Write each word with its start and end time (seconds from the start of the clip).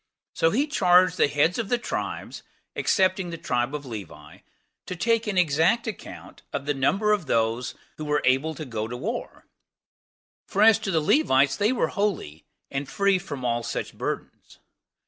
So 0.33 0.49
he 0.49 0.65
charged 0.65 1.17
the 1.17 1.27
heads 1.27 1.59
of 1.59 1.69
the 1.69 1.77
tribes, 1.77 2.41
excepting 2.75 3.29
the 3.29 3.37
tribe 3.37 3.75
of 3.75 3.85
Levi, 3.85 4.39
to 4.87 4.95
take 4.95 5.27
an 5.27 5.37
exact 5.37 5.85
account 5.85 6.41
of 6.51 6.65
the 6.65 6.73
number 6.73 7.11
of 7.11 7.27
those 7.27 7.75
that 7.97 8.05
were 8.05 8.23
able 8.25 8.55
to 8.55 8.65
go 8.65 8.87
to 8.87 8.97
war; 8.97 9.45
for 10.47 10.63
as 10.63 10.79
to 10.79 10.89
the 10.89 11.01
Levites, 11.01 11.55
they 11.55 11.71
were 11.71 11.89
holy, 11.89 12.47
and 12.71 12.89
free 12.89 13.19
from 13.19 13.45
all 13.45 13.61
such 13.61 13.95
burdens. 13.95 14.57